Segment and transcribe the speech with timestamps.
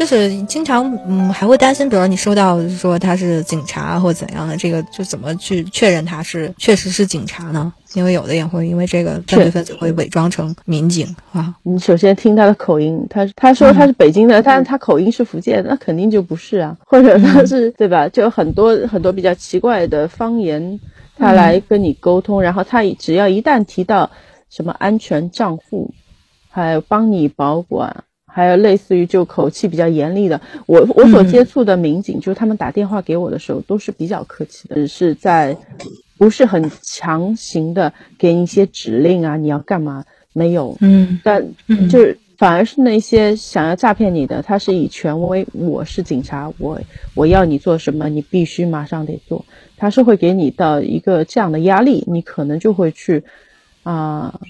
[0.00, 7.70] 就是经常嗯还会担心，比如你收到说他是警察或怎样的，这个就怎么去确认他是确实是警察呢？
[7.92, 11.54] 因为有的也会因为这个犯罪分子会伪装成民警啊。
[11.64, 16.78] 你首先听他的口音，他他说他是北京的，但是他口音是福建，那肯定就不是啊。
[16.86, 18.08] 或者他是对吧？
[18.08, 20.80] 就很多很多比较奇怪的方言，
[21.18, 24.10] 他来跟你沟通，然后他只要一旦提到
[24.48, 25.92] 什么安全账户，
[26.48, 28.04] 还有帮你保管。
[28.32, 35.56] 还有类似于就口气比较严厉的，我我所接触的民警，就是他们打电话给我的时候都是比较客气的，只是在
[36.16, 40.04] 不是很强行的给你一些指令啊，你要干嘛？
[40.32, 41.44] 没有，嗯，但
[41.90, 46.80] 就是反而是那些想要诈骗你的，他是以权威，我是警察，我
[47.14, 49.44] 我要你做什么，你必须马上得做，
[49.76, 53.24] 他是会给你到一个这样的压力，你可能就会去
[53.82, 54.40] 啊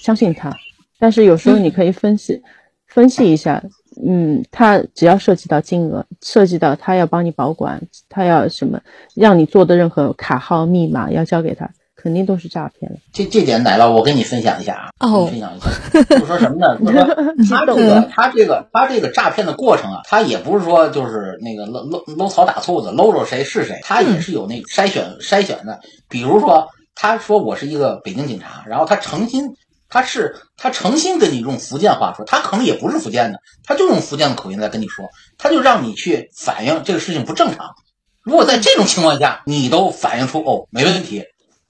[0.00, 0.56] 相信他，
[0.98, 2.42] 但是有时候你可以分析。
[2.90, 3.62] 分析一下，
[4.04, 8.80] 嗯，他只要涉及到金额，涉及到他要帮你保管，他要什么，
[9.14, 16.76] 让你做的任何卡号、密码要交给他，肯定都是诈骗这这点，奶酪，我跟你分享一下啊，分享一下，就说什么呢？
[16.84, 17.04] 就说
[17.48, 25.78] 他这个，他这个，他这个诈骗的过程啊，他也不是说就是那个搂搂搂草打兔子，搂着谁是谁，他也是有那个筛选筛选的。
[26.08, 29.54] 比如说，他说我是一个北京警察，然后他诚心。
[29.90, 37.74] 他是他诚心跟你用福建话说，他可能也不是福建的，他就用福建的口音在跟你说，他就让你去反映这个事情不正常。
[38.22, 41.24] 如果在这种情况下，你都反映出哦没问题，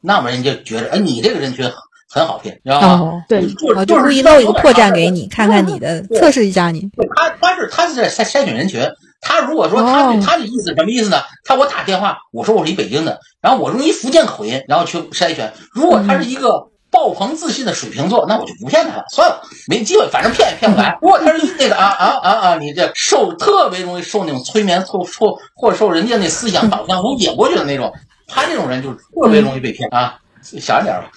[0.00, 1.68] 那么人家觉得哎你这个人群
[2.08, 3.24] 很好骗，知道吗？
[3.28, 6.88] 对，就就故意露一个破绽给你看看你的，测试一下你。
[7.16, 8.88] 他他是他是在筛筛选人群，
[9.20, 11.20] 他如果说他他的意思什么意思呢？
[11.42, 15.52] 他我打电话我说我是一北京的，然后我用一福建口音，然后去筛选。
[15.72, 16.68] 如果他是一个。
[16.94, 20.96] 爆棚自信的水瓶座，那我就不骗他了，算了，没机会，反正骗也骗不来。
[21.02, 27.92] 如果他是那个啊啊啊啊，你这受特别容易受那种催眠，受受或者受人家那思想导向能引过去的那种，
[28.28, 31.10] 他这种人就特别容易被骗啊，小一点吧。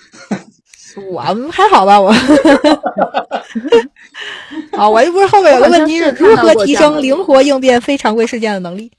[1.12, 1.22] 我
[1.52, 2.12] 还好吧，我。
[4.72, 8.92] 啊，我又不是后面有个问题是如何提升灵活应变非常规事件的能力。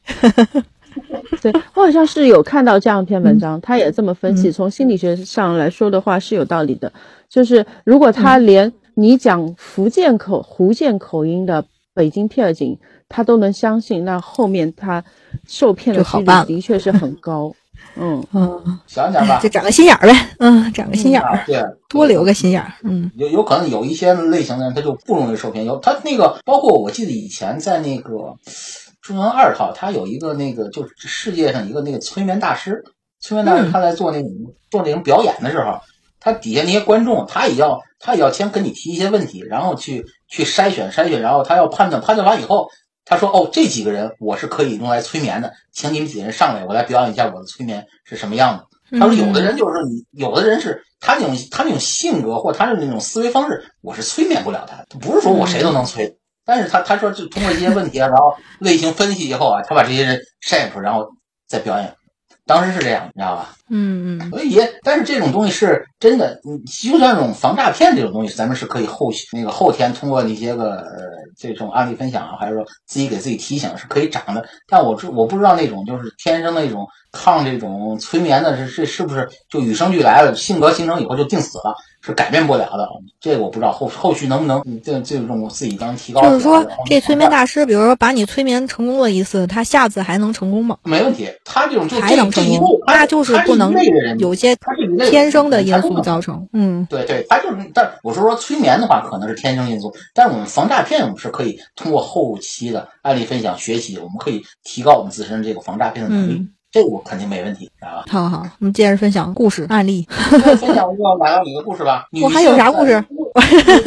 [1.40, 4.50] 对我好像是有看到这样一篇文章，他也这么分析。
[4.50, 6.92] 从心理学上来说的话是有道理的，
[7.28, 11.64] 就是如果他连你讲福建口、福建口音的
[11.94, 15.04] 北京片警他都能相信，那后面他
[15.46, 17.54] 受骗的几率的确是很高。
[17.96, 20.14] 嗯嗯， 想想吧，就长个心眼儿呗。
[20.38, 22.72] 嗯，长个心眼儿，对，多留个心眼儿。
[22.82, 25.64] 嗯，有有可能有一些类型的人他就不容易受骗。
[25.64, 28.34] 有他那个，包括我记得以前在那个。
[29.08, 32.84] 中央二套，他有一个那个，就是世界上一个那个催眠大师，
[33.20, 34.30] 催眠大师他在做那种
[34.70, 35.80] 做那种表演的时候，
[36.20, 42.68] 他底下那些观众，他也要他也要先跟你提一些问题，然后去去筛选筛选，然后他要判断判断完以后，
[43.06, 48.98] 他说哦这几个人我是可以用来催眠的，请你们几个人上来，我来表演一下我的催眠是什么样的。
[48.98, 56.17] 他说有的人就是你，有的人是他那种他那种性格或他的那种思维方式，我是催眠不了他，不是说我谁都能催。
[56.48, 61.06] 但是他他说就通过这些问题啊，然后类型分析以后啊，他把这些人筛出，然后
[61.46, 61.94] 再表演。
[62.46, 63.54] 当时是这样，你知道吧？
[63.68, 64.30] 嗯嗯。
[64.30, 70.82] 所以，但是这种东西是真的，你就像这种防诈骗这种东西，咱们是可以后那个后天通过那些个
[71.36, 74.42] 这种案例分享啊，还是说自己给自己提醒是可以长的。
[74.66, 81.76] 但我知我不知道那种就是天生的那种抗这种催眠的，是是是不是就与生俱来了，性格形成以后就定死了？
[82.08, 82.88] 是改变不了的，
[83.20, 86.22] 这个我不知道后后续能不能这这种我自己当提高。
[86.22, 90.76] 就是说，这催眠大师，比如说把你催眠成功了一次，他下次还能成功吗？
[90.84, 93.74] 没问题，他这种就还能成功，那就是不能
[94.18, 94.56] 有些
[95.10, 96.48] 天生的因素造成。
[96.52, 106.48] 嗯，对对，他就是，但我是说催眠的话，可能是天生因素，但我们防诈骗，我们是可以通过后期的案例分享学习，我们可以提高我们自身这个防诈骗的能力。
[106.70, 108.04] 这我肯定没问题，知道吧？
[108.08, 110.06] 好好，我们接着分享故事案例。
[110.10, 112.06] 分享一个马上你的故事吧。
[112.22, 113.02] 我还有啥故事？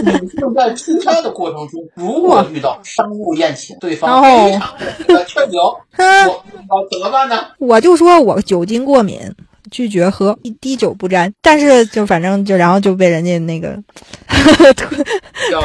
[0.03, 4.73] 女性在出差的过程中，如果遇到商务宴请，对方非常
[5.07, 5.59] 的劝酒，
[5.99, 7.39] 我怎么办呢？
[7.59, 9.19] 我就说我酒精过敏，
[9.69, 11.31] 拒绝喝，一滴酒不沾。
[11.41, 13.77] 但是就反正就然后就被人家那个
[14.75, 14.95] 吐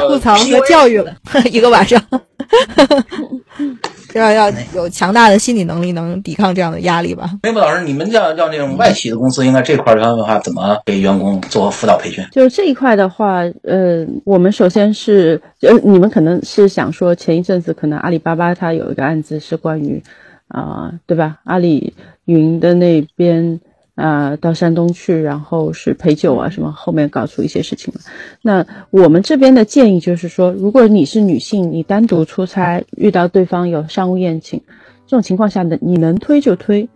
[0.08, 1.14] 吐槽和教育了
[1.50, 2.02] 一个晚上。
[4.14, 7.30] 要要有强大的心理能力，能抵抗这样的压力吧。
[7.42, 12.24] 梅博老师，你们叫叫那种外企的公司，应该这块的话，怎么给员工做辅导培训？
[12.32, 20.02] 就这一块的话，呃，我们首先是，呃，你们可能是想说，前一阵子可能阿里巴巴它有一个案子是关于，
[20.48, 21.40] 啊，对吧？
[21.44, 21.92] 阿里
[22.24, 23.60] 云的那边。
[23.96, 28.00] 啊，到山东去，然后是陪酒啊，什么后面搞出一些事情了。
[28.42, 34.60] 那我们这边的建议就是说，如果你是女性，你单独出差遇到对方有商务宴请，
[35.06, 36.86] 这种情况下呢，你能推就推，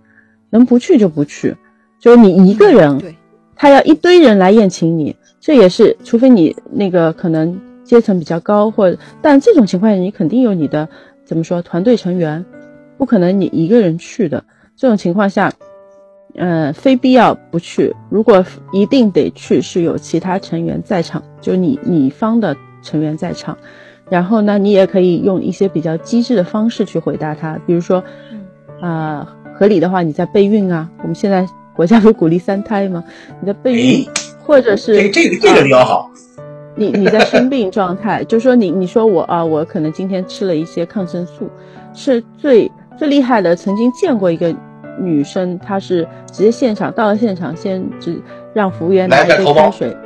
[0.51, 1.57] 能不去就不去。
[1.99, 3.03] 就是你一个人，
[3.57, 10.87] 他要一堆人来宴请你，这也是，除非你那个可能阶层比较高，或但这种情况下，你肯定有你的
[11.25, 12.45] 怎么说团队成员，
[12.99, 14.45] 不可能你一个人去的。
[14.77, 15.51] 这种情况下。
[16.35, 17.95] 嗯，非必要不去。
[18.09, 23.57] 如果一定得去，是有其他成员在场，就你你方的成员在场。
[24.09, 28.03] 然后呢，你也可以用一些比较机智的方式去回答他，比如说，
[28.81, 30.89] 啊，合理的话，你在备孕啊。
[31.03, 33.05] 我们现在国家不鼓励三胎吗？
[33.41, 34.07] 你在备孕，
[34.45, 36.11] 或者是这这个这个比较好。
[36.77, 41.51] 你你在生病状态，就说你你说我啊，我可能今天吃了一些抗生素，
[41.93, 43.55] 是最最厉害的。
[43.55, 44.55] 曾经见过一个。
[45.01, 48.21] 女生她是直接现场到了现场，先只
[48.53, 49.97] 让服务员拿一杯开水，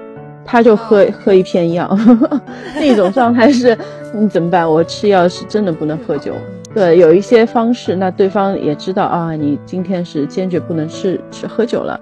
[0.45, 1.95] 她就喝喝一片药，
[2.81, 3.77] 那种状态是，
[4.15, 4.71] 你怎么办？
[4.71, 6.33] 我吃药是真的不能喝酒。
[6.75, 11.99] 对，有一些方式，那对方也知道啊，你今天是坚决不能吃吃喝酒了，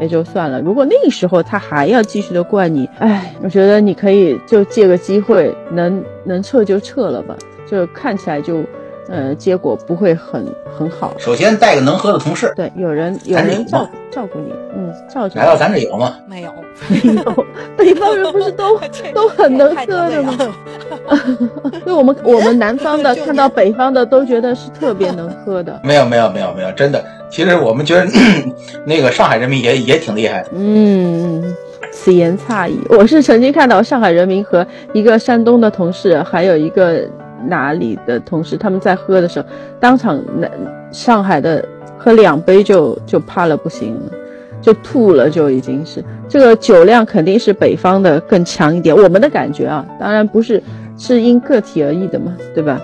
[0.00, 0.60] 也就算了。
[0.60, 7.36] 如果那个时候他还要继续的怪你，哎，我觉得你可以就借个机会，能能撤就撤了吧，
[7.70, 8.62] 就看起来就。
[9.08, 10.44] 呃，结果不会很
[10.76, 11.12] 很好。
[11.18, 15.38] 首先带个能喝的同事，对，有人有人照照顾你，嗯，照顾。
[15.38, 16.16] 来到咱这有吗？
[16.28, 16.52] 没有，
[16.88, 17.46] 没有。
[17.76, 18.78] 北方人不是都
[19.14, 20.36] 都很能喝的吗？
[21.84, 25.80] 对，我们我们南方的 看到北方的都觉得是特别能喝的。
[25.84, 28.06] 没有没有没有没有，真的，其实我们觉得
[28.84, 30.48] 那个上海人民也也挺厉害的。
[30.52, 31.54] 嗯，
[31.92, 32.80] 此言差矣。
[32.88, 37.08] 我是曾经看到上海人民和一个山东的同事，还有一个。
[37.44, 39.46] 哪里的同事他们在喝的时候，
[39.78, 40.48] 当场那
[40.90, 41.64] 上海的
[41.98, 44.12] 喝两杯就就怕了不行了，
[44.60, 48.96] 就吐了就已经是这个酒量肯定是北方的更强一点。
[48.96, 50.62] 我们的感觉啊，当然不是
[50.96, 52.80] 是因个体而异的嘛，对吧？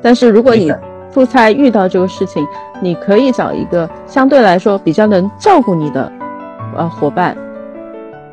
[0.00, 0.72] 但是如果你
[1.12, 2.46] 出差遇到这个事情，
[2.80, 6.12] 你可以找一个相对来说比较能照顾你的
[6.76, 7.36] 呃伙伴，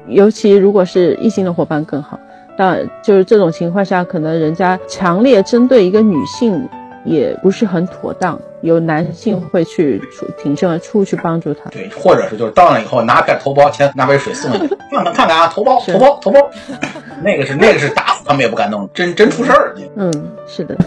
[0.07, 2.19] 尤其如果是异性的伙伴更好。
[2.57, 6.67] 当然，就是这种情况下，可能人家强烈针对一个女性，
[7.05, 8.39] 也不是很妥当。
[8.61, 16.45] 有男性会去出挺身而出去帮助他，对，或者是就是到那以后拿块头孢，先拿杯水送你，让他看看啊，头孢，头孢，头孢，
[17.21, 19.75] 那个是那个是打死他们也不敢弄，真真出事儿。
[19.97, 20.77] 嗯，是的。